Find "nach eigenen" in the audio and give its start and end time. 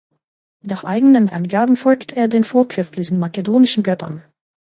0.63-1.29